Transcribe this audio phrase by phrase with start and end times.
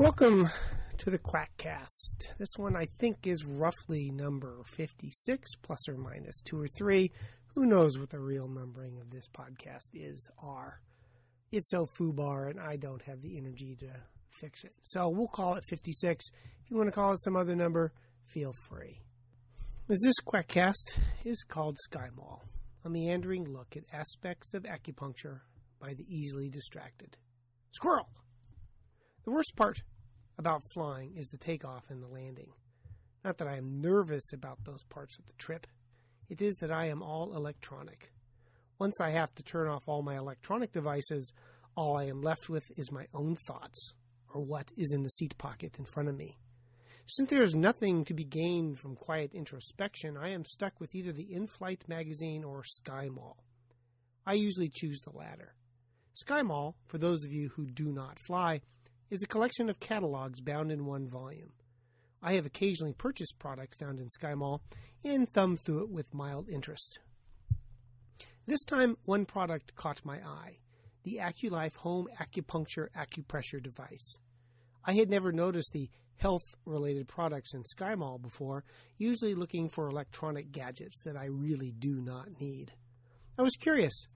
[0.00, 0.48] Welcome
[0.96, 2.38] to the Quackcast.
[2.38, 7.12] This one I think is roughly number 56, plus or minus two or three.
[7.54, 10.80] Who knows what the real numbering of this podcast is, are.
[11.52, 13.88] It's so foobar, and I don't have the energy to
[14.30, 14.72] fix it.
[14.80, 16.24] So we'll call it 56.
[16.64, 17.92] If you want to call it some other number,
[18.24, 19.02] feel free.
[19.86, 22.44] This Quackcast is called Sky Mall,
[22.86, 25.40] a meandering look at aspects of acupuncture
[25.78, 27.18] by the easily distracted.
[27.72, 28.08] Squirrel!
[29.24, 29.82] The worst part
[30.40, 32.48] about flying is the takeoff and the landing.
[33.22, 35.66] Not that I am nervous about those parts of the trip.
[36.30, 38.10] It is that I am all electronic.
[38.78, 41.30] Once I have to turn off all my electronic devices,
[41.76, 43.92] all I am left with is my own thoughts,
[44.32, 46.38] or what is in the seat pocket in front of me.
[47.04, 51.12] Since there is nothing to be gained from quiet introspection, I am stuck with either
[51.12, 53.44] the in flight magazine or Sky Mall.
[54.24, 55.54] I usually choose the latter.
[56.14, 58.62] Sky Mall, for those of you who do not fly,
[59.10, 61.52] is a collection of catalogs bound in one volume.
[62.22, 64.62] I have occasionally purchased product found in Sky Mall
[65.04, 67.00] and thumbed through it with mild interest.
[68.46, 70.58] This time, one product caught my eye
[71.02, 74.18] the AccuLife Home Acupuncture Acupressure Device.
[74.84, 78.64] I had never noticed the health related products in Sky Mall before,
[78.98, 82.72] usually looking for electronic gadgets that I really do not need.
[83.38, 84.06] I was curious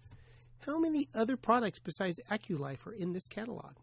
[0.66, 3.76] how many other products besides AccuLife are in this catalog?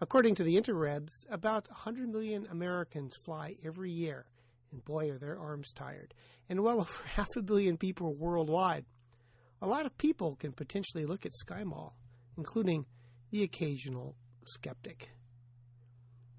[0.00, 4.26] According to the interwebs, about 100 million Americans fly every year,
[4.70, 6.12] and boy, are their arms tired,
[6.48, 8.84] and well over half a billion people worldwide.
[9.62, 11.96] A lot of people can potentially look at Sky Mall,
[12.36, 12.84] including
[13.30, 15.10] the occasional skeptic.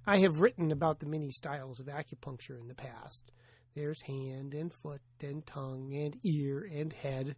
[0.05, 3.31] I have written about the many styles of acupuncture in the past.
[3.75, 7.35] There's hand and foot and tongue and ear and head,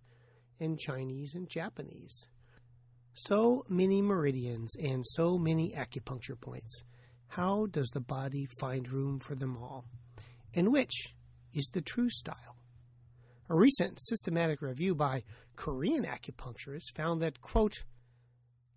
[0.60, 2.28] and Chinese and Japanese.
[3.24, 6.84] So many meridians and so many acupuncture points.
[7.28, 9.84] How does the body find room for them all?
[10.54, 11.16] And which
[11.54, 12.56] is the true style?
[13.50, 15.24] A recent systematic review by
[15.58, 17.84] Korean acupuncturists found that, quote,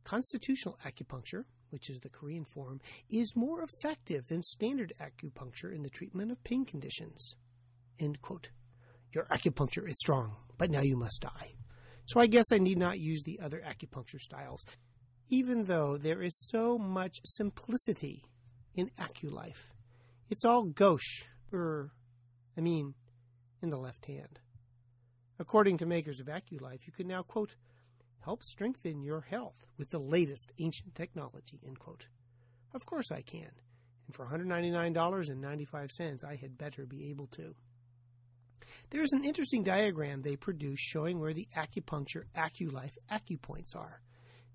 [0.02, 5.90] constitutional acupuncture, which is the Korean form, is more effective than standard acupuncture in the
[5.90, 7.36] treatment of pain conditions.
[8.00, 8.48] End quote.
[9.12, 11.52] Your acupuncture is strong, but now you must die.
[12.04, 14.64] So I guess I need not use the other acupuncture styles,
[15.28, 18.24] even though there is so much simplicity
[18.74, 19.70] in AccuLife.
[20.28, 21.92] It's all gauche, er,
[22.56, 22.94] I mean,
[23.62, 24.40] in the left hand.
[25.38, 27.56] According to makers of AccuLife, you can now, quote,
[28.20, 32.06] help strengthen your health with the latest ancient technology, end quote.
[32.74, 33.50] Of course I can.
[34.06, 37.54] And for $199.95, I had better be able to.
[38.92, 44.02] There's an interesting diagram they produce showing where the acupuncture AccuLife acupoints are.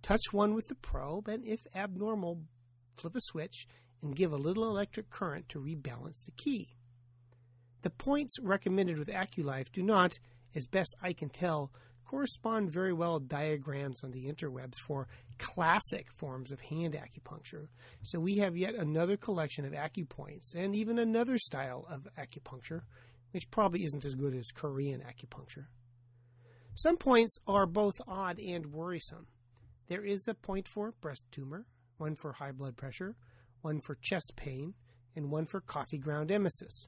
[0.03, 2.43] Touch one with the probe, and if abnormal,
[2.97, 3.65] flip a switch
[4.03, 6.75] and give a little electric current to rebalance the key.
[7.81, 10.13] The points recommended with AccuLife do not,
[10.53, 11.71] as best I can tell,
[12.05, 15.07] correspond very well with diagrams on the interwebs for
[15.39, 17.69] classic forms of hand acupuncture.
[18.03, 22.81] So we have yet another collection of acupoints and even another style of acupuncture
[23.37, 25.67] which probably isn't as good as Korean acupuncture.
[26.73, 29.27] Some points are both odd and worrisome.
[29.89, 31.67] There is a point for breast tumor,
[31.99, 33.15] one for high blood pressure,
[33.61, 34.73] one for chest pain,
[35.15, 36.87] and one for coffee ground emesis.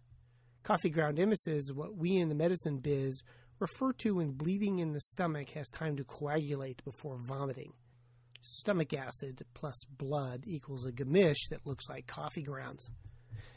[0.63, 3.21] Coffee ground emesis is what we in the medicine biz
[3.59, 7.73] refer to when bleeding in the stomach has time to coagulate before vomiting.
[8.41, 12.89] Stomach acid plus blood equals a gamish that looks like coffee grounds.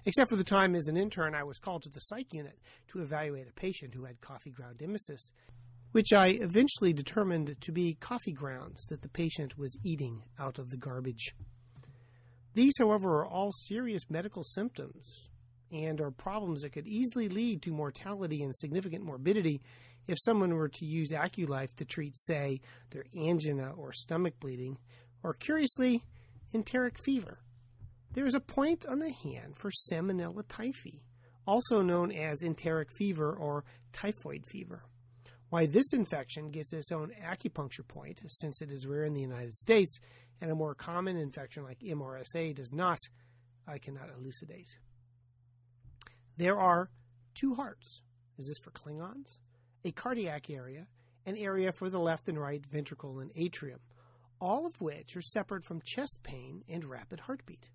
[0.05, 3.01] Except for the time as an intern, I was called to the psych unit to
[3.01, 5.31] evaluate a patient who had coffee ground emesis,
[5.93, 10.71] which I eventually determined to be coffee grounds that the patient was eating out of
[10.71, 11.35] the garbage.
[12.55, 15.29] These, however, are all serious medical symptoms
[15.71, 19.63] and are problems that could easily lead to mortality and significant morbidity
[20.07, 22.61] if someone were to use AccuLife to treat, say,
[22.91, 24.77] their angina or stomach bleeding,
[25.23, 26.05] or curiously,
[26.53, 27.39] enteric fever.
[28.15, 31.01] There is a point on the hand for Salmonella typhi,
[31.47, 34.83] also known as enteric fever or typhoid fever.
[35.49, 39.55] Why this infection gets its own acupuncture point, since it is rare in the United
[39.55, 39.99] States,
[40.43, 42.99] and a more common infection like MRSA does not,
[43.67, 44.77] I cannot elucidate.
[46.37, 46.91] There are
[47.35, 48.03] two hearts.
[48.37, 49.41] Is this for Klingons?
[49.87, 50.87] A cardiac area,
[51.25, 53.81] an area for the left and right ventricle and atrium,
[54.39, 57.71] all of which are separate from chest pain and rapid heartbeat.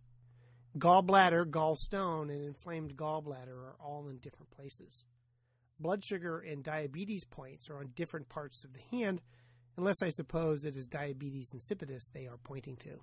[0.77, 5.05] Gallbladder, gallstone, and inflamed gallbladder are all in different places.
[5.79, 9.21] Blood sugar and diabetes points are on different parts of the hand,
[9.77, 12.99] unless I suppose it is diabetes insipidus they are pointing to.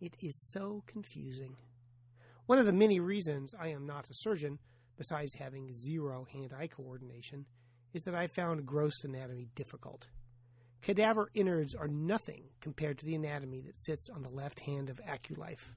[0.00, 1.56] It is so confusing.
[2.46, 4.58] One of the many reasons I am not a surgeon,
[4.96, 7.46] besides having zero hand eye coordination,
[7.92, 10.06] is that I found gross anatomy difficult.
[10.82, 15.00] Cadaver innards are nothing compared to the anatomy that sits on the left hand of
[15.00, 15.74] AccuLife.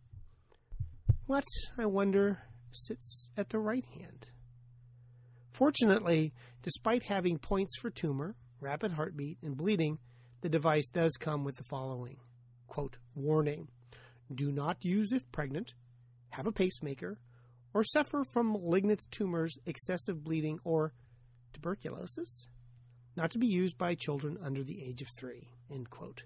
[1.30, 1.46] What,
[1.78, 2.40] I wonder,
[2.72, 4.30] sits at the right hand?
[5.52, 6.34] Fortunately,
[6.64, 10.00] despite having points for tumor, rapid heartbeat, and bleeding,
[10.42, 12.18] the device does come with the following
[12.66, 13.68] quote, Warning
[14.34, 15.76] Do not use if pregnant,
[16.30, 17.20] have a pacemaker,
[17.76, 20.94] or suffer from malignant tumors, excessive bleeding, or
[21.54, 22.48] tuberculosis.
[23.16, 25.50] Not to be used by children under the age of three.
[25.72, 26.24] End quote.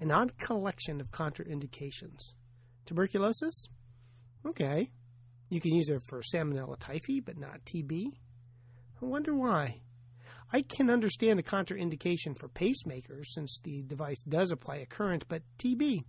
[0.00, 2.32] An odd collection of contraindications.
[2.86, 3.66] Tuberculosis?
[4.46, 4.90] Okay.
[5.48, 8.06] You can use it for Salmonella typhi, but not TB.
[9.00, 9.82] I wonder why.
[10.52, 15.42] I can understand a contraindication for pacemakers since the device does apply a current, but
[15.58, 16.04] TB,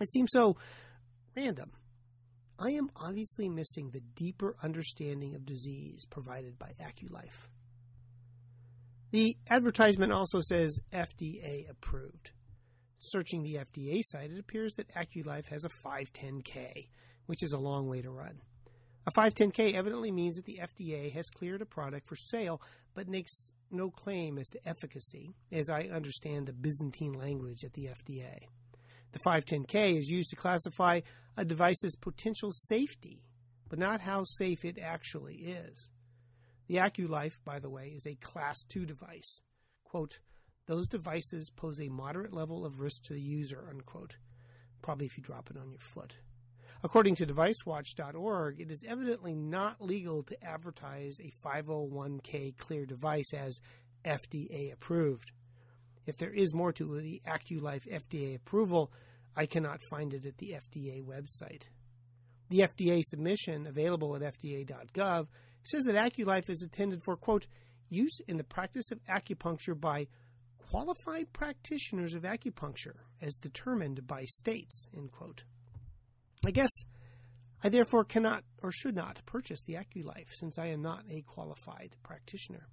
[0.00, 0.56] it seems so
[1.36, 1.72] random.
[2.58, 7.48] I am obviously missing the deeper understanding of disease provided by AccuLife.
[9.10, 12.32] The advertisement also says FDA approved.
[12.98, 16.88] Searching the FDA site, it appears that AccuLife has a 510K,
[17.26, 18.40] which is a long way to run.
[19.06, 22.60] A 510K evidently means that the FDA has cleared a product for sale,
[22.94, 27.86] but makes no claim as to efficacy, as I understand the Byzantine language at the
[27.86, 28.46] FDA.
[29.12, 31.00] The 510K is used to classify
[31.36, 33.22] a device's potential safety,
[33.68, 35.88] but not how safe it actually is.
[36.66, 39.40] The AccuLife, by the way, is a Class 2 device.
[39.84, 40.18] Quote,
[40.68, 44.16] those devices pose a moderate level of risk to the user, unquote.
[44.82, 46.14] Probably if you drop it on your foot.
[46.84, 53.58] According to DeviceWatch.org, it is evidently not legal to advertise a 501k clear device as
[54.04, 55.32] FDA approved.
[56.06, 58.92] If there is more to the AccuLife FDA approval,
[59.34, 61.62] I cannot find it at the FDA website.
[62.50, 65.28] The FDA submission, available at FDA.gov,
[65.64, 67.46] says that AccuLife is intended for, quote,
[67.88, 70.08] use in the practice of acupuncture by
[70.70, 75.44] qualified practitioners of acupuncture as determined by states, end quote.
[76.46, 76.70] I guess
[77.62, 81.96] I therefore cannot or should not purchase the AccuLife since I am not a qualified
[82.02, 82.68] practitioner.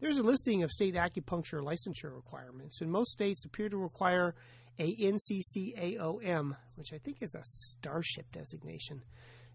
[0.00, 4.34] There's a listing of state acupuncture licensure requirements, and most states appear to require
[4.78, 9.02] a NCCAOM, which I think is a starship designation,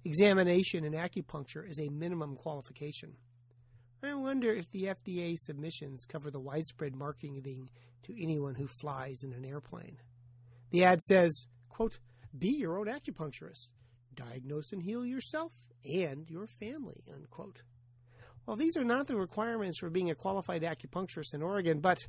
[0.04, 3.14] examination in acupuncture is a minimum qualification.
[4.02, 7.70] I wonder if the FDA submissions cover the widespread marketing
[8.04, 9.98] to anyone who flies in an airplane.
[10.72, 12.00] The ad says, quote,
[12.38, 13.70] be your own acupuncturist.
[14.14, 15.52] Diagnose and heal yourself
[15.84, 17.04] and your family.
[17.14, 17.62] Unquote.
[18.46, 22.00] Well, these are not the requirements for being a qualified acupuncturist in Oregon, but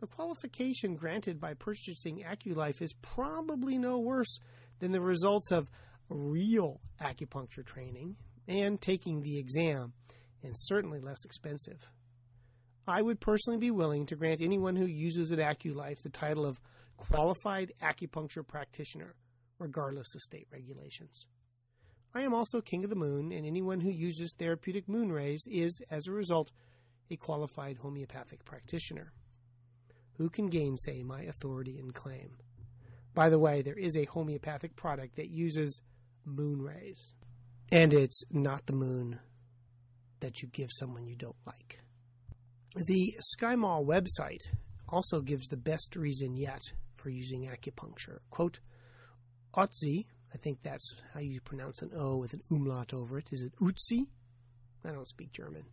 [0.00, 4.38] the qualification granted by purchasing AccuLife is probably no worse
[4.78, 5.70] than the results of
[6.08, 8.16] real acupuncture training
[8.48, 9.92] and taking the exam,
[10.42, 11.78] and certainly less expensive.
[12.86, 16.60] I would personally be willing to grant anyone who uses an AccuLife the title of
[16.96, 19.14] qualified acupuncture practitioner
[19.58, 21.26] regardless of state regulations.
[22.14, 25.80] I am also King of the Moon, and anyone who uses therapeutic moon rays is,
[25.90, 26.50] as a result,
[27.10, 29.12] a qualified homeopathic practitioner.
[30.14, 32.38] Who can gainsay my authority and claim?
[33.14, 35.80] By the way, there is a homeopathic product that uses
[36.24, 37.14] moon rays,
[37.70, 39.20] and it's not the moon
[40.20, 41.80] that you give someone you don't like.
[42.76, 44.42] The SkyMall website
[44.88, 46.60] also gives the best reason yet
[46.96, 48.18] for using acupuncture.
[48.30, 48.60] Quote,
[49.54, 53.28] Otzi, I think that's how you pronounce an O with an umlaut over it.
[53.32, 54.06] Is it Utzi?
[54.84, 55.64] I don't speak German.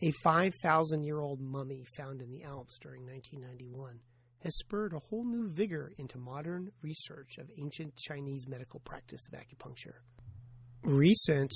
[0.00, 3.98] A 5,000 year old mummy found in the Alps during 1991
[4.44, 9.38] has spurred a whole new vigor into modern research of ancient Chinese medical practice of
[9.38, 9.96] acupuncture.
[10.84, 11.50] Recent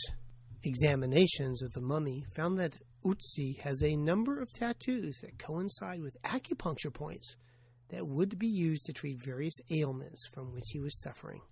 [0.64, 6.16] examinations of the mummy found that Utsi has a number of tattoos that coincide with
[6.22, 7.36] acupuncture points
[7.88, 11.42] that would be used to treat various ailments from which he was suffering.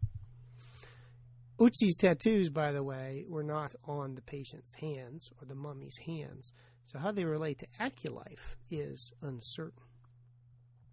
[1.59, 6.53] Utsi's tattoos, by the way, were not on the patient's hands or the mummy's hands,
[6.87, 9.83] so how they relate to AccuLife is uncertain.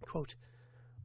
[0.02, 0.36] Quote,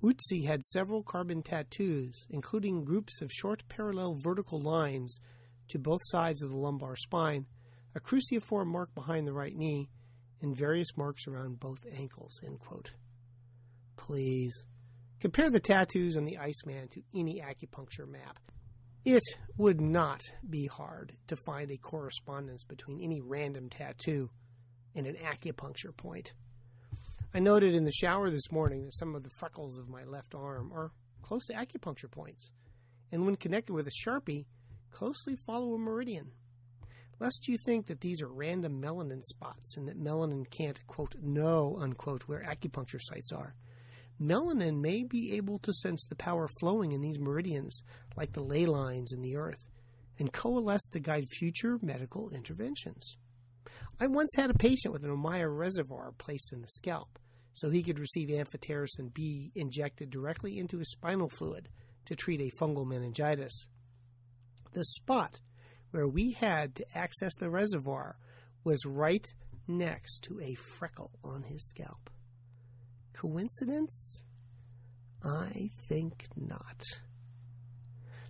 [0.02, 5.20] Utsi had several carbon tattoos, including groups of short parallel vertical lines
[5.68, 7.46] to both sides of the lumbar spine,
[7.94, 9.88] a cruciform mark behind the right knee,
[10.40, 12.40] and various marks around both ankles.
[12.44, 12.90] End quote
[14.02, 14.64] please.
[15.20, 18.38] Compare the tattoos on the Iceman to any acupuncture map.
[19.04, 19.22] It
[19.56, 24.30] would not be hard to find a correspondence between any random tattoo
[24.94, 26.32] and an acupuncture point.
[27.34, 30.34] I noted in the shower this morning that some of the freckles of my left
[30.34, 30.90] arm are
[31.22, 32.50] close to acupuncture points,
[33.10, 34.46] and when connected with a sharpie,
[34.92, 36.30] closely follow a meridian.
[37.18, 41.76] Lest you think that these are random melanin spots and that melanin can't, quote, know,
[41.80, 43.54] unquote, where acupuncture sites are.
[44.20, 47.82] Melanin may be able to sense the power flowing in these meridians,
[48.16, 49.68] like the ley lines in the earth,
[50.18, 53.16] and coalesce to guide future medical interventions.
[54.00, 57.18] I once had a patient with an Ommaya reservoir placed in the scalp
[57.54, 61.68] so he could receive amphotericin B injected directly into his spinal fluid
[62.06, 63.66] to treat a fungal meningitis.
[64.72, 65.40] The spot
[65.90, 68.16] where we had to access the reservoir
[68.64, 69.26] was right
[69.68, 72.10] next to a freckle on his scalp.
[73.12, 74.24] Coincidence?
[75.22, 76.82] I think not.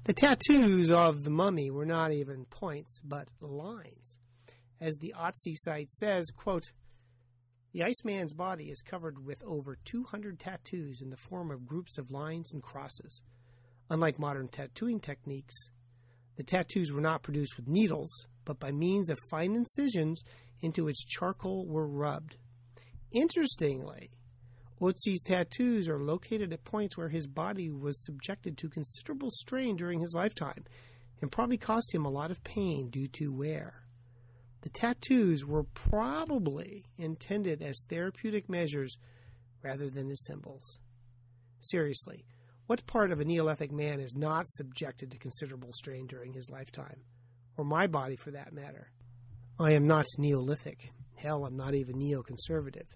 [0.04, 4.18] The tattoos of the mummy were not even points, but lines.
[4.80, 6.72] As the Otzi site says, quote,
[7.72, 12.11] the Iceman's body is covered with over 200 tattoos in the form of groups of
[12.11, 13.22] lines and crosses.
[13.88, 15.70] Unlike modern tattooing techniques,
[16.36, 20.22] the tattoos were not produced with needles, but by means of fine incisions
[20.60, 22.36] into which charcoal were rubbed.
[23.10, 24.10] Interestingly,
[24.80, 30.00] Otzi's tattoos are located at points where his body was subjected to considerable strain during
[30.00, 30.64] his lifetime
[31.20, 33.84] and probably caused him a lot of pain due to wear.
[34.62, 38.96] The tattoos were probably intended as therapeutic measures
[39.62, 40.80] rather than as symbols.
[41.60, 42.24] Seriously,
[42.66, 47.00] what part of a Neolithic man is not subjected to considerable strain during his lifetime?
[47.57, 48.90] Or my body, for that matter?
[49.59, 50.92] I am not Neolithic.
[51.16, 52.87] Hell, I'm not even neoconservative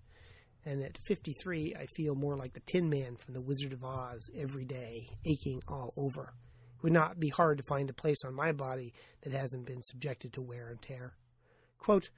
[0.67, 4.29] and at 53, I feel more like the Tin Man from The Wizard of Oz
[4.37, 6.35] every day, aching all over.
[6.77, 8.93] It would not be hard to find a place on my body
[9.23, 11.15] that hasn't been subjected to wear and tear.
[11.79, 12.11] Quote,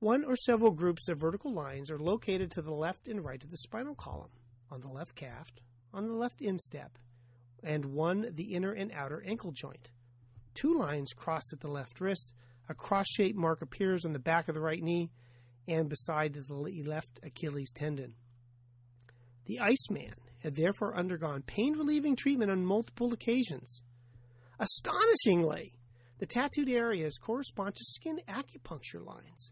[0.00, 3.50] one or several groups of vertical lines are located to the left and right of
[3.50, 4.30] the spinal column,
[4.70, 5.52] on the left calf,
[5.92, 6.98] on the left instep,
[7.62, 9.90] and one the inner and outer ankle joint.
[10.54, 12.32] Two lines cross at the left wrist,
[12.68, 15.10] a cross shaped mark appears on the back of the right knee,
[15.68, 18.14] and beside the left Achilles tendon.
[19.46, 23.82] The Iceman had therefore undergone pain relieving treatment on multiple occasions.
[24.58, 25.72] Astonishingly,
[26.18, 29.50] the tattooed areas correspond to skin acupuncture lines.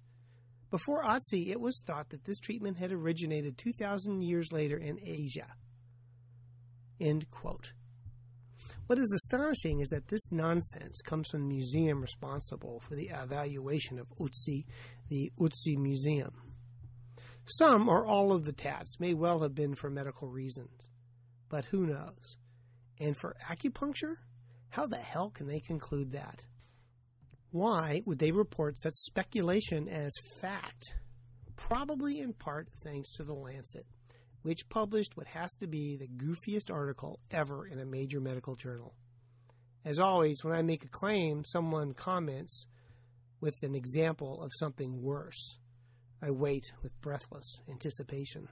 [0.71, 5.47] Before Otzi, it was thought that this treatment had originated 2,000 years later in Asia.
[7.01, 7.73] End quote.
[8.87, 13.99] What is astonishing is that this nonsense comes from the museum responsible for the evaluation
[13.99, 14.67] of Otzi,
[15.09, 16.35] the Otzi Museum.
[17.47, 20.91] Some or all of the tats may well have been for medical reasons,
[21.49, 22.37] but who knows?
[23.01, 24.17] And for acupuncture?
[24.69, 26.45] How the hell can they conclude that?
[27.51, 30.95] Why would they report such speculation as fact?
[31.57, 33.87] Probably in part thanks to The Lancet
[34.45, 38.95] which published what has to be the goofiest article ever in a major medical journal.
[39.87, 42.67] As always, when I make a claim, someone comments
[43.41, 45.59] with an example of something worse.
[46.21, 48.49] I wait with breathless anticipation.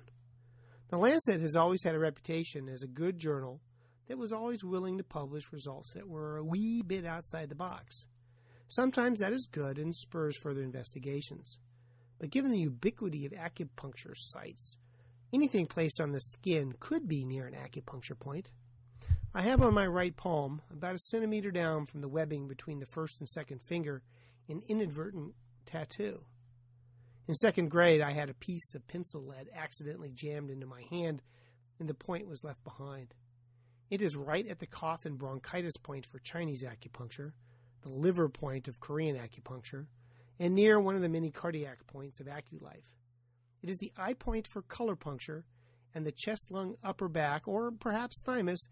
[0.89, 3.61] The Lancet has always had a reputation as a good journal
[4.09, 8.07] that was always willing to publish results that were a wee bit outside the box.
[8.67, 11.59] Sometimes that is good and spurs further investigations.
[12.19, 14.79] But given the ubiquity of acupuncture sites,
[15.33, 18.51] Anything placed on the skin could be near an acupuncture point.
[19.35, 22.87] I have on my right palm, about a centimeter down from the webbing between the
[22.87, 24.03] first and second finger,
[24.49, 25.35] an inadvertent
[25.65, 26.25] tattoo.
[27.27, 31.23] In second grade, I had a piece of pencil lead accidentally jammed into my hand,
[31.81, 33.15] and the point was left behind.
[33.89, 37.33] It is right at the cough and bronchitis point for Chinese acupuncture,
[37.81, 39.87] the liver point of Korean acupuncture,
[40.39, 42.85] and near one of the many cardiac points of AccuLife.
[43.63, 45.45] It is the eye point for color puncture
[45.95, 48.67] and the chest, lung, upper back, or perhaps thymus,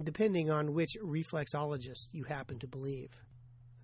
[0.00, 3.10] depending on which reflexologist you happen to believe.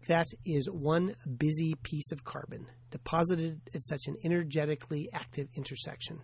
[0.06, 6.20] That is one busy piece of carbon deposited at such an energetically active intersection.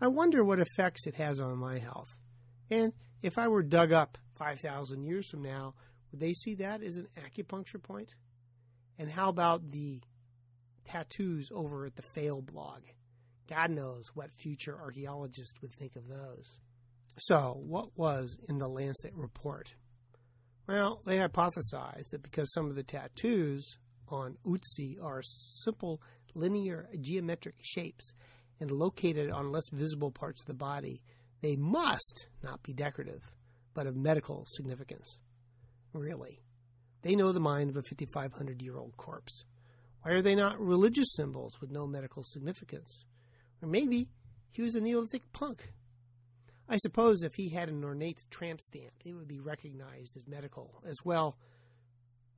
[0.00, 2.14] I wonder what effects it has on my health.
[2.70, 5.74] And if I were dug up 5,000 years from now,
[6.10, 8.14] would they see that as an acupuncture point?
[8.98, 10.00] And how about the
[10.84, 12.82] tattoos over at the Fail blog?
[13.48, 16.58] God knows what future archaeologists would think of those.
[17.16, 19.74] So, what was in the Lancet report?
[20.66, 26.00] Well, they hypothesized that because some of the tattoos on Otzi are simple
[26.34, 28.12] linear geometric shapes
[28.60, 31.02] and located on less visible parts of the body,
[31.42, 33.22] they must not be decorative,
[33.74, 35.18] but of medical significance.
[35.92, 36.40] Really.
[37.02, 39.44] They know the mind of a 5,500 year old corpse.
[40.02, 43.04] Why are they not religious symbols with no medical significance?
[43.64, 44.10] Or maybe
[44.50, 45.72] he was a Neolithic punk.
[46.68, 50.82] I suppose if he had an ornate tramp stamp, it would be recognized as medical
[50.86, 51.38] as well,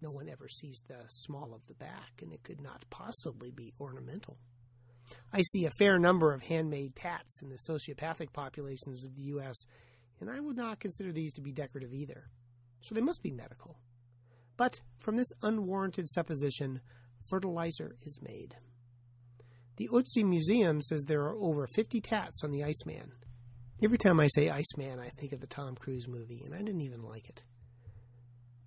[0.03, 3.73] No one ever sees the small of the back, and it could not possibly be
[3.81, 4.37] ornamental.
[5.33, 9.57] I see a fair number of handmade tats in the sociopathic populations of the U.S.,
[10.21, 12.29] and I would not consider these to be decorative either.
[12.81, 13.79] So they must be medical.
[14.57, 16.81] But from this unwarranted supposition,
[17.29, 18.57] fertilizer is made.
[19.77, 23.13] The Otzi Museum says there are over 50 tats on the Iceman.
[23.83, 26.81] Every time I say Iceman, I think of the Tom Cruise movie, and I didn't
[26.81, 27.43] even like it.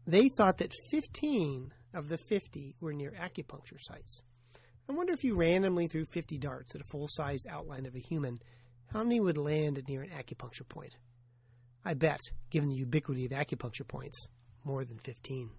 [0.05, 4.21] They thought that 15 of the 50 were near acupuncture sites.
[4.87, 7.99] I wonder if you randomly threw 50 darts at a full sized outline of a
[7.99, 8.39] human,
[8.91, 10.95] how many would land near an acupuncture point?
[11.85, 14.27] I bet, given the ubiquity of acupuncture points,
[14.63, 15.49] more than 15.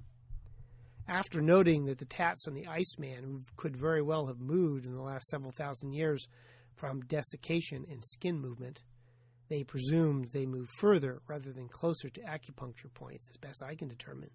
[1.11, 5.03] After noting that the tats on the Iceman could very well have moved in the
[5.03, 6.29] last several thousand years
[6.77, 8.85] from desiccation and skin movement,
[9.49, 13.89] they presumed they moved further rather than closer to acupuncture points, as best I can
[13.89, 14.31] determine.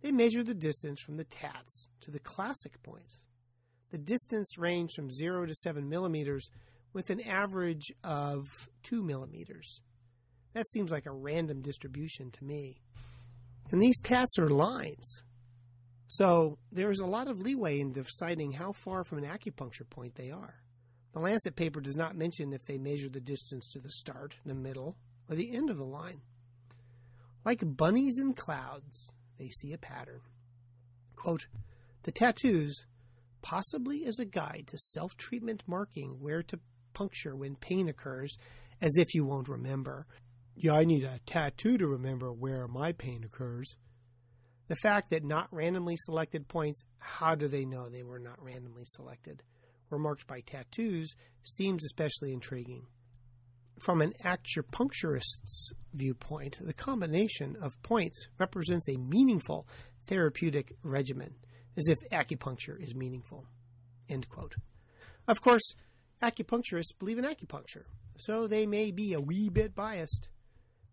[0.00, 3.22] They measured the distance from the tats to the classic points.
[3.90, 6.48] The distance ranged from 0 to 7 millimeters,
[6.94, 9.82] with an average of 2 millimeters.
[10.54, 12.80] That seems like a random distribution to me.
[13.70, 15.22] And these tats are lines.
[16.08, 20.30] So there's a lot of leeway in deciding how far from an acupuncture point they
[20.30, 20.60] are.
[21.12, 24.54] The Lancet paper does not mention if they measure the distance to the start, the
[24.54, 24.96] middle,
[25.28, 26.20] or the end of the line.
[27.44, 30.20] Like bunnies in clouds, they see a pattern.
[31.16, 31.46] Quote,
[32.02, 32.86] the tattoos,
[33.42, 36.60] possibly as a guide to self treatment marking where to
[36.92, 38.36] puncture when pain occurs,
[38.80, 40.06] as if you won't remember.
[40.54, 43.76] Yeah, I need a tattoo to remember where my pain occurs.
[44.68, 48.84] The fact that not randomly selected points, how do they know they were not randomly
[48.86, 49.42] selected?
[49.90, 52.86] were marked by tattoos seems especially intriguing.
[53.78, 59.68] From an acupuncturist's viewpoint, the combination of points represents a meaningful
[60.06, 61.34] therapeutic regimen,
[61.76, 63.44] as if acupuncture is meaningful.
[64.08, 64.54] End quote.
[65.28, 65.74] Of course,
[66.22, 67.84] acupuncturists believe in acupuncture,
[68.16, 70.28] so they may be a wee bit biased.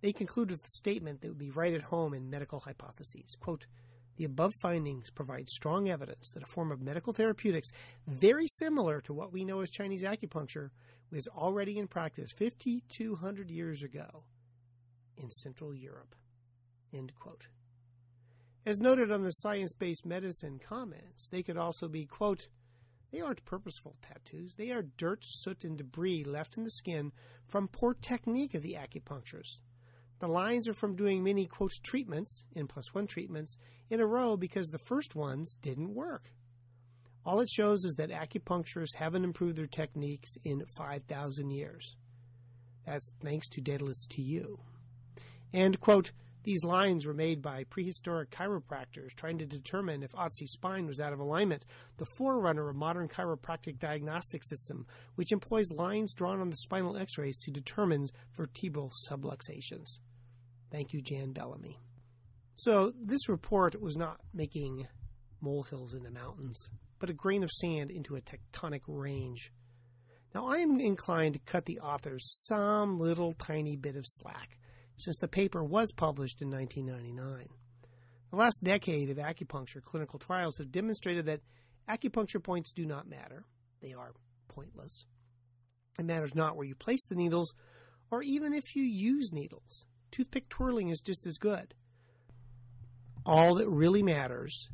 [0.03, 3.37] They conclude with a statement that would be right at home in medical hypotheses.
[3.39, 3.65] Quote,
[4.17, 7.69] the above findings provide strong evidence that a form of medical therapeutics
[8.05, 10.71] very similar to what we know as Chinese acupuncture
[11.09, 14.25] was already in practice 5,200 years ago
[15.15, 16.15] in Central Europe.
[16.93, 17.47] End quote.
[18.65, 22.49] As noted on the science based medicine comments, they could also be, quote,
[23.13, 24.55] they aren't purposeful tattoos.
[24.55, 27.13] They are dirt, soot, and debris left in the skin
[27.47, 29.61] from poor technique of the acupuncturist.
[30.23, 33.57] The lines are from doing many, quote, treatments, N plus one treatments,
[33.89, 36.31] in a row because the first ones didn't work.
[37.25, 41.97] All it shows is that acupuncturists haven't improved their techniques in 5,000 years.
[42.85, 44.59] That's thanks to daedalus2u.
[45.51, 50.87] And, quote, these lines were made by prehistoric chiropractors trying to determine if Otzi's spine
[50.87, 51.65] was out of alignment,
[51.97, 57.37] the forerunner of modern chiropractic diagnostic system, which employs lines drawn on the spinal x-rays
[57.39, 58.07] to determine
[58.37, 59.99] vertebral subluxations.
[60.73, 61.79] Thank you, Jann Bellamy.
[62.55, 64.87] So, this report was not making
[65.39, 69.51] molehills into mountains, but a grain of sand into a tectonic range.
[70.33, 74.57] Now, I am inclined to cut the authors some little tiny bit of slack,
[74.97, 77.49] since the paper was published in 1999.
[78.31, 81.41] The last decade of acupuncture clinical trials have demonstrated that
[81.87, 83.45] acupuncture points do not matter.
[83.79, 84.13] They are
[84.47, 85.05] pointless.
[85.99, 87.53] It matters not where you place the needles,
[88.09, 91.73] or even if you use needles toothpick twirling is just as good.
[93.25, 94.69] All that really matters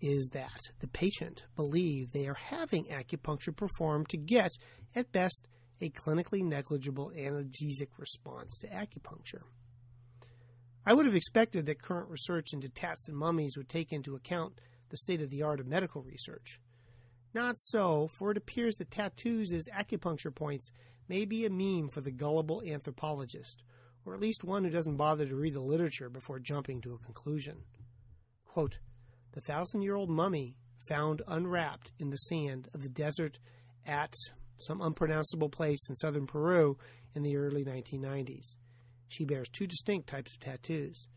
[0.00, 4.50] is that the patient believe they are having acupuncture performed to get,
[4.94, 5.46] at best,
[5.80, 9.42] a clinically negligible analgesic response to acupuncture.
[10.86, 14.60] I would have expected that current research into tats and mummies would take into account
[14.88, 16.60] the state of the art of medical research.
[17.34, 20.70] Not so, for it appears that tattoos as acupuncture points
[21.08, 23.62] may be a meme for the gullible anthropologist,
[24.04, 27.04] or at least one who doesn't bother to read the literature before jumping to a
[27.04, 27.58] conclusion.
[28.44, 28.78] Quote,
[29.32, 30.56] the thousand year old mummy
[30.88, 33.38] found unwrapped in the sand of the desert
[33.86, 34.12] at
[34.56, 36.76] some unpronounceable place in southern Peru
[37.14, 38.56] in the early 1990s.
[39.08, 41.08] She bears two distinct types of tattoos.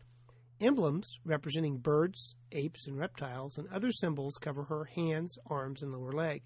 [0.60, 6.12] Emblems representing birds, apes, and reptiles, and other symbols cover her hands, arms, and lower
[6.12, 6.42] leg,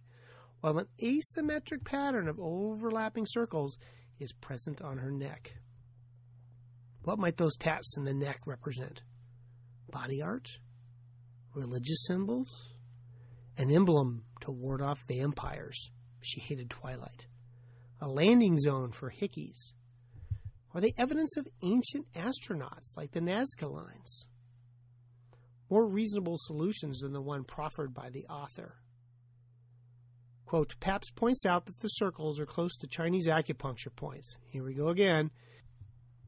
[0.60, 3.76] while an asymmetric pattern of overlapping circles
[4.18, 5.56] is present on her neck.
[7.06, 9.02] What might those tats in the neck represent?
[9.88, 10.48] Body art?
[11.54, 12.68] Religious symbols?
[13.56, 15.92] An emblem to ward off vampires.
[16.20, 17.28] She hated twilight.
[18.00, 19.72] A landing zone for hickeys.
[20.74, 24.26] Are they evidence of ancient astronauts like the Nazca lines?
[25.70, 28.76] more reasonable solutions than the one proffered by the author.
[30.44, 34.36] Quote, Pabst points out that the circles are close to Chinese acupuncture points.
[34.50, 35.30] Here we go again.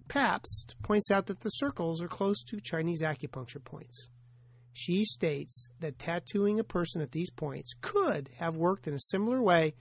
[0.08, 4.10] Pabst points out that the circles are close to Chinese acupuncture points.
[4.72, 9.42] She states that tattooing a person at these points could have worked in a similar
[9.42, 9.74] way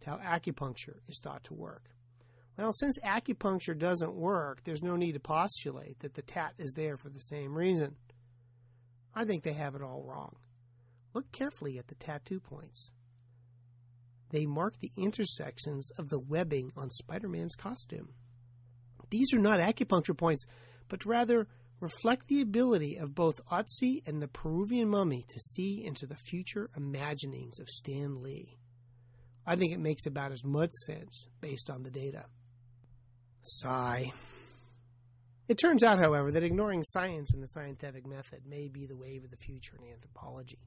[0.00, 1.90] to how acupuncture is thought to work.
[2.56, 6.96] Well, since acupuncture doesn't work, there's no need to postulate that the tat is there
[6.96, 7.96] for the same reason.
[9.14, 10.36] I think they have it all wrong.
[11.14, 12.92] Look carefully at the tattoo points.
[14.30, 18.10] They mark the intersections of the webbing on Spider Man's costume.
[19.14, 20.44] These are not acupuncture points,
[20.88, 21.46] but rather
[21.78, 26.68] reflect the ability of both Otzi and the Peruvian mummy to see into the future
[26.76, 28.58] imaginings of Stan Lee.
[29.46, 32.24] I think it makes about as much sense based on the data.
[33.42, 34.12] Sigh.
[35.46, 39.22] It turns out, however, that ignoring science and the scientific method may be the wave
[39.22, 40.58] of the future in anthropology.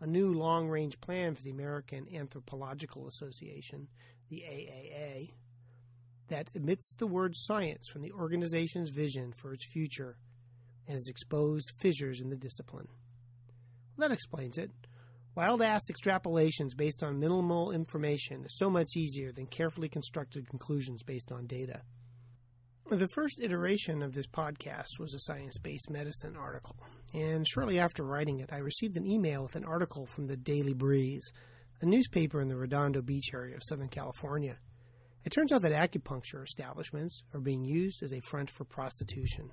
[0.00, 3.88] A new long range plan for the American Anthropological Association,
[4.30, 5.32] the AAA,
[6.28, 10.16] that omits the word science from the organization's vision for its future
[10.86, 12.88] and has exposed fissures in the discipline.
[13.96, 14.70] Well, that explains it.
[15.34, 21.02] Wild ass extrapolations based on minimal information is so much easier than carefully constructed conclusions
[21.02, 21.82] based on data.
[22.90, 26.76] The first iteration of this podcast was a science based medicine article,
[27.14, 30.74] and shortly after writing it, I received an email with an article from the Daily
[30.74, 31.32] Breeze,
[31.80, 34.58] a newspaper in the Redondo Beach area of Southern California.
[35.24, 39.50] It turns out that acupuncture establishments are being used as a front for prostitution.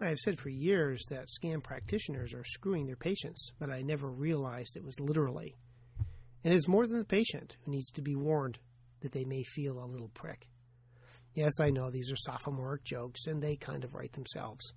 [0.00, 4.08] I have said for years that scam practitioners are screwing their patients, but I never
[4.08, 5.56] realized it was literally.
[6.44, 8.58] And it is more than the patient who needs to be warned
[9.00, 10.46] that they may feel a little prick.
[11.34, 14.72] Yes, I know these are sophomoric jokes, and they kind of write themselves.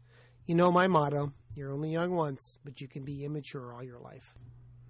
[0.47, 3.99] You know my motto you're only young once, but you can be immature all your
[3.99, 4.33] life.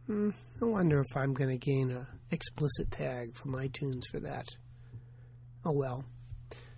[0.06, 0.30] Hmm,
[0.62, 4.46] I wonder if I'm going to gain an explicit tag from iTunes for that.
[5.63, 6.04] Oh well.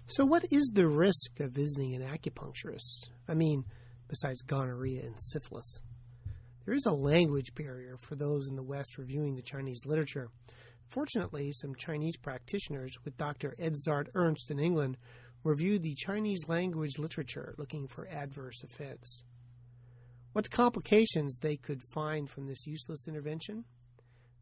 [0.05, 3.07] So, what is the risk of visiting an acupuncturist?
[3.27, 3.63] I mean,
[4.09, 5.81] besides gonorrhea and syphilis.
[6.65, 10.29] There is a language barrier for those in the West reviewing the Chinese literature.
[10.87, 13.55] Fortunately, some Chinese practitioners with Dr.
[13.57, 14.97] Edzard Ernst in England
[15.43, 19.23] reviewed the Chinese language literature looking for adverse effects.
[20.33, 23.65] What complications they could find from this useless intervention?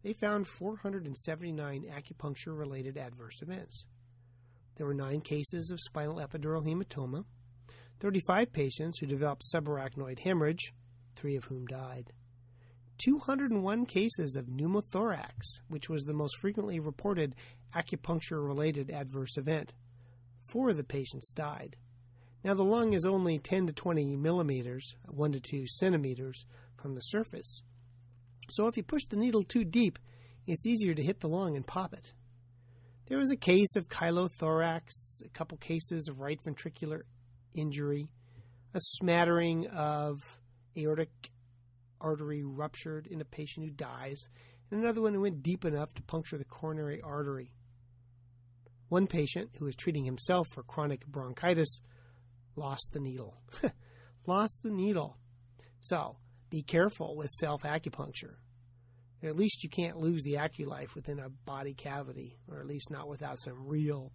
[0.03, 3.85] They found 479 acupuncture related adverse events.
[4.75, 7.25] There were nine cases of spinal epidural hematoma,
[7.99, 10.73] 35 patients who developed subarachnoid hemorrhage,
[11.15, 12.13] three of whom died.
[12.97, 17.35] 201 cases of pneumothorax, which was the most frequently reported
[17.75, 19.73] acupuncture related adverse event.
[20.51, 21.77] Four of the patients died.
[22.43, 27.01] Now, the lung is only 10 to 20 millimeters, 1 to 2 centimeters, from the
[27.01, 27.61] surface.
[28.49, 29.99] So, if you push the needle too deep,
[30.47, 32.13] it's easier to hit the lung and pop it.
[33.11, 37.01] There was a case of chylothorax, a couple cases of right ventricular
[37.53, 38.07] injury,
[38.73, 40.21] a smattering of
[40.77, 41.09] aortic
[41.99, 44.29] artery ruptured in a patient who dies,
[44.71, 47.51] and another one who went deep enough to puncture the coronary artery.
[48.87, 51.81] One patient who was treating himself for chronic bronchitis
[52.55, 53.41] lost the needle.
[54.25, 55.17] lost the needle.
[55.81, 56.15] So,
[56.49, 58.35] be careful with self acupuncture.
[59.23, 63.07] At least you can't lose the AccuLife within a body cavity, or at least not
[63.07, 64.11] without some real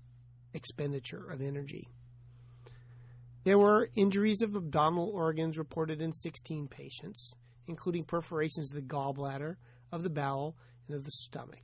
[0.53, 1.89] expenditure of energy.
[3.45, 7.35] There were injuries of abdominal organs reported in 16 patients,
[7.69, 9.57] including perforations of the gallbladder,
[9.93, 10.57] of the bowel,
[10.89, 11.63] and of the stomach.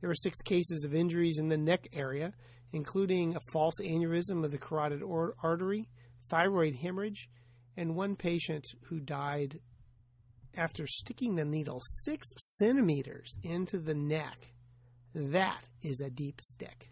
[0.00, 2.32] There were six cases of injuries in the neck area,
[2.72, 5.02] including a false aneurysm of the carotid
[5.42, 5.88] artery,
[6.28, 7.28] thyroid hemorrhage,
[7.76, 9.60] and one patient who died
[10.58, 14.52] after sticking the needle six centimeters into the neck.
[15.14, 16.90] That is a deep stick.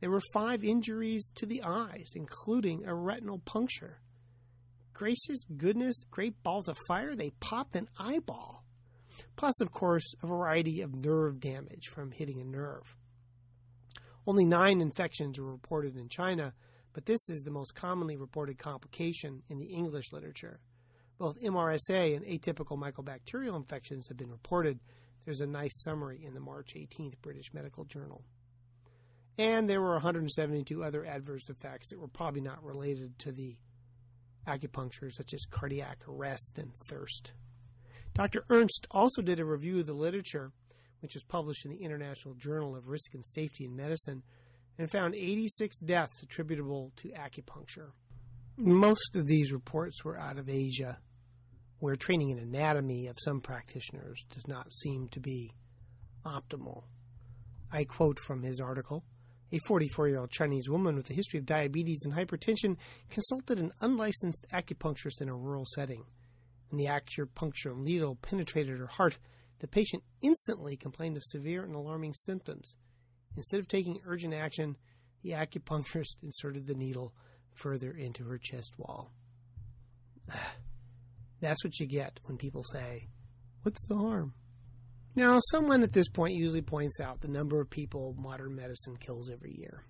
[0.00, 4.00] There were five injuries to the eyes, including a retinal puncture.
[4.92, 8.64] Gracious goodness, great balls of fire, they popped an eyeball.
[9.36, 12.96] Plus, of course, a variety of nerve damage from hitting a nerve.
[14.26, 16.54] Only nine infections were reported in China,
[16.92, 20.60] but this is the most commonly reported complication in the English literature.
[21.18, 24.80] Both MRSA and atypical mycobacterial infections have been reported.
[25.24, 28.22] There's a nice summary in the March 18th British Medical Journal.
[29.38, 33.56] And there were 172 other adverse effects that were probably not related to the
[34.46, 37.32] acupuncture, such as cardiac arrest and thirst.
[38.14, 38.44] Dr.
[38.48, 40.52] Ernst also did a review of the literature,
[41.00, 44.22] which was published in the International Journal of Risk and Safety in Medicine,
[44.78, 47.90] and found 86 deaths attributable to acupuncture.
[48.56, 51.00] Most of these reports were out of Asia,
[51.80, 55.52] where training in anatomy of some practitioners does not seem to be
[56.24, 56.84] optimal.
[57.72, 59.04] I quote from his article
[59.50, 62.76] A 44 year old Chinese woman with a history of diabetes and hypertension
[63.10, 66.04] consulted an unlicensed acupuncturist in a rural setting.
[66.68, 69.18] When the acupuncture needle penetrated her heart,
[69.58, 72.76] the patient instantly complained of severe and alarming symptoms.
[73.36, 74.76] Instead of taking urgent action,
[75.24, 77.12] the acupuncturist inserted the needle
[77.54, 79.10] further into her chest wall.
[81.40, 83.08] That's what you get when people say,
[83.62, 84.34] What's the harm?
[85.16, 89.30] Now, someone at this point usually points out the number of people modern medicine kills
[89.30, 89.84] every year.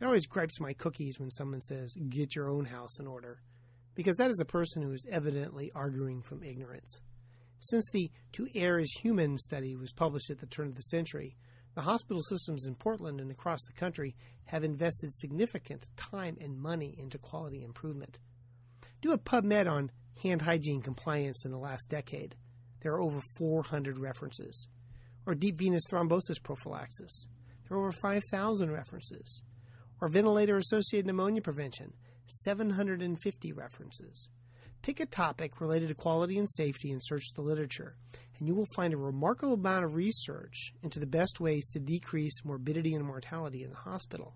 [0.00, 3.40] It always gripes my cookies when someone says, Get your own house in order,
[3.94, 7.00] because that is a person who is evidently arguing from ignorance.
[7.58, 11.36] Since the To Err is Human study was published at the turn of the century,
[11.78, 16.96] the hospital systems in Portland and across the country have invested significant time and money
[16.98, 18.18] into quality improvement.
[19.00, 22.34] Do a PubMed on hand hygiene compliance in the last decade.
[22.80, 24.66] There are over 400 references.
[25.24, 27.28] Or deep venous thrombosis prophylaxis.
[27.68, 29.40] There are over 5,000 references.
[30.00, 31.92] Or ventilator associated pneumonia prevention.
[32.26, 34.28] 750 references.
[34.82, 37.96] Pick a topic related to quality and safety and search the literature,
[38.38, 42.44] and you will find a remarkable amount of research into the best ways to decrease
[42.44, 44.34] morbidity and mortality in the hospital.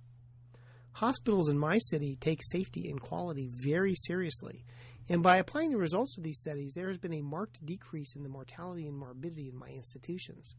[0.93, 4.65] Hospitals in my city take safety and quality very seriously,
[5.09, 8.23] and by applying the results of these studies, there has been a marked decrease in
[8.23, 10.55] the mortality and morbidity in my institutions.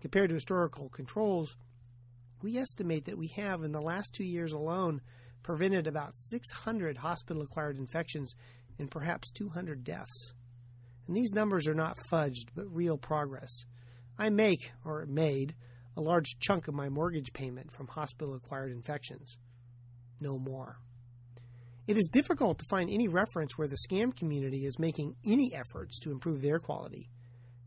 [0.00, 1.56] Compared to historical controls,
[2.42, 5.00] we estimate that we have, in the last two years alone,
[5.42, 8.34] prevented about 600 hospital acquired infections
[8.78, 10.34] and perhaps 200 deaths.
[11.06, 13.64] And these numbers are not fudged, but real progress.
[14.18, 15.54] I make, or made,
[15.96, 19.36] a large chunk of my mortgage payment from hospital acquired infections.
[20.20, 20.78] No more.
[21.86, 26.00] It is difficult to find any reference where the scam community is making any efforts
[26.00, 27.08] to improve their quality.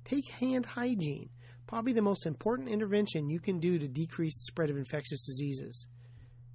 [0.04, 1.30] Take hand hygiene,
[1.68, 5.88] probably the most important intervention you can do to decrease the spread of infectious diseases.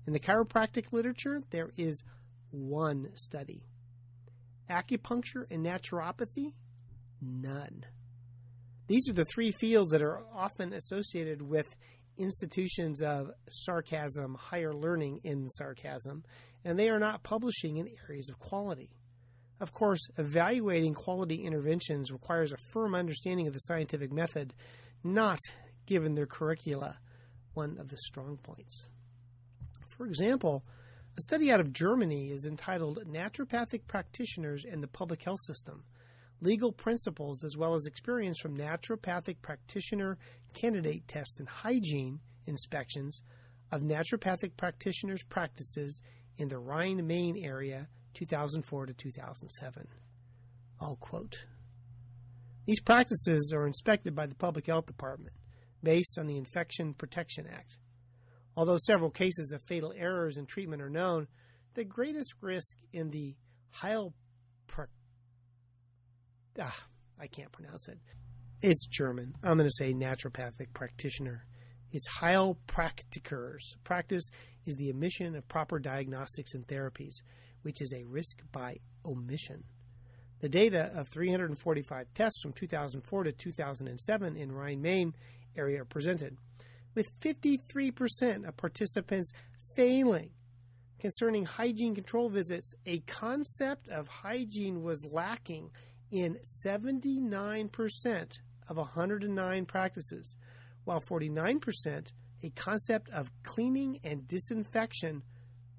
[0.07, 2.03] In the chiropractic literature, there is
[2.51, 3.65] one study.
[4.71, 6.53] Acupuncture and naturopathy,
[7.21, 7.85] none.
[8.87, 11.67] These are the three fields that are often associated with
[12.17, 16.25] institutions of sarcasm, higher learning in sarcasm,
[16.65, 18.91] and they are not publishing in areas of quality.
[19.61, 24.53] Of course, evaluating quality interventions requires a firm understanding of the scientific method,
[25.03, 25.39] not,
[25.87, 26.99] given their curricula,
[27.55, 28.91] one of the strong points.
[29.97, 30.65] For example,
[31.17, 35.85] a study out of Germany is entitled Naturopathic Practitioners and the Public Health System
[36.41, 40.19] Legal Principles as well as Experience from Naturopathic Practitioner
[40.55, 43.23] Candidate Tests and Hygiene Inspections
[43.71, 46.01] of Naturopathic Practitioners' Practices
[46.37, 49.87] in the Rhine Main area 2004 to 2007.
[50.81, 51.47] I'll quote.
[52.67, 55.37] These practices are inspected by the Public Health Department
[55.83, 57.77] based on the Infection Protection Act.
[58.57, 61.27] Although several cases of fatal errors in treatment are known,
[61.75, 63.35] the greatest risk in the
[63.81, 64.89] Heilpra-
[66.61, 66.87] ah,
[67.19, 67.99] I can't pronounce it.
[68.63, 69.35] It's German.
[69.43, 71.45] I'm going to say naturopathic practitioner
[71.95, 73.77] it's Heilpraktikers.
[73.85, 74.29] Practice
[74.67, 77.23] is the omission of proper diagnostics and therapies,
[77.63, 79.63] which is a risk by omission.
[80.41, 85.15] The data of 345 tests from 2004 to 2007 in Rhine Main
[85.57, 86.37] area are presented,
[86.95, 89.33] with 53% of participants
[89.75, 90.31] failing.
[90.99, 95.71] Concerning hygiene control visits, a concept of hygiene was lacking
[96.11, 100.37] in 79% of 109 practices
[100.85, 105.23] while 49%, a concept of cleaning and disinfection,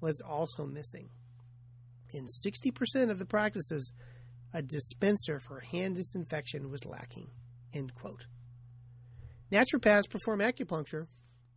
[0.00, 1.08] was also missing.
[2.10, 3.92] In 60% of the practices,
[4.52, 7.28] a dispenser for hand disinfection was lacking.
[7.72, 8.26] End quote.
[9.52, 11.06] Naturopaths perform acupuncture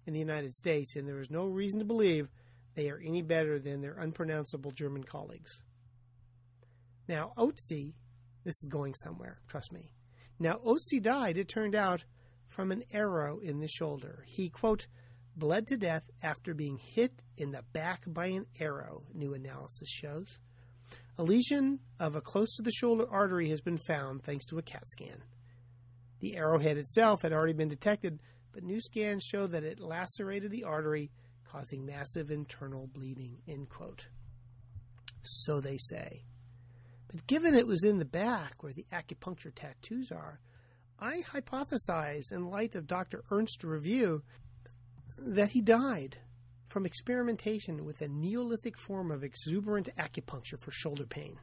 [0.05, 2.29] in the United States, and there is no reason to believe
[2.75, 5.63] they are any better than their unpronounceable German colleagues.
[7.07, 7.93] Now, Otzi,
[8.43, 9.91] this is going somewhere, trust me.
[10.37, 12.05] Now, Otzi died, it turned out,
[12.47, 14.23] from an arrow in the shoulder.
[14.27, 14.87] He, quote,
[15.35, 20.39] bled to death after being hit in the back by an arrow, new analysis shows.
[21.17, 24.61] A lesion of a close to the shoulder artery has been found thanks to a
[24.61, 25.23] CAT scan.
[26.19, 28.19] The arrowhead itself had already been detected,
[28.51, 31.11] but new scans show that it lacerated the artery,
[31.45, 33.37] causing massive internal bleeding.
[33.47, 34.07] End quote.
[35.21, 36.23] So they say.
[37.07, 40.39] But given it was in the back where the acupuncture tattoos are,
[40.99, 43.23] I hypothesize, in light of Dr.
[43.31, 44.21] Ernst's review,
[45.17, 46.17] that he died
[46.67, 51.39] from experimentation with a Neolithic form of exuberant acupuncture for shoulder pain.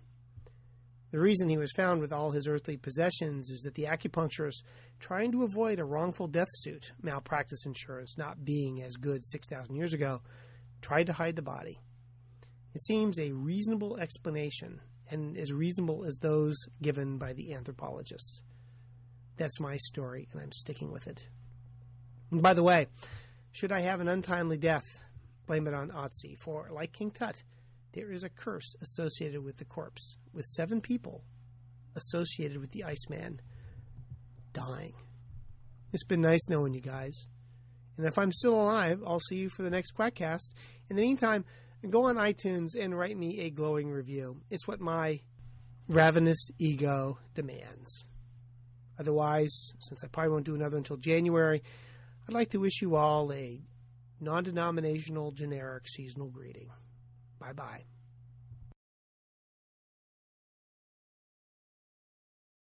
[1.17, 4.63] The reason he was found with all his earthly possessions is that the acupuncturist,
[5.01, 9.95] trying to avoid a wrongful death suit, malpractice insurance not being as good 6,000 years
[9.95, 10.21] ago,
[10.83, 11.81] tried to hide the body.
[12.75, 14.79] It seems a reasonable explanation,
[15.11, 18.43] and as reasonable as those given by the anthropologist.
[19.39, 21.27] That's my story, and I'm sticking with it.
[22.31, 22.89] And by the way,
[23.53, 25.01] should I have an untimely death,
[25.47, 27.43] blame it on Otzi, for, like King Tut,
[27.97, 31.25] there is a curse associated with the corpse, with seven people
[31.97, 33.41] associated with the Iceman
[34.53, 34.93] dying.
[35.95, 37.27] It's been nice knowing you guys.
[37.97, 40.51] And if I'm still alive, I'll see you for the next Quackcast.
[40.91, 41.47] In the meantime,
[41.89, 44.43] go on iTunes and write me a glowing review.
[44.51, 45.21] It's what my
[45.89, 48.05] ravenous ego demands.
[48.99, 51.63] Otherwise, since I probably won't do another until January,
[52.29, 53.63] I'd like to wish you all a
[54.21, 56.69] non denominational generic seasonal greeting.
[57.39, 57.96] 拜拜。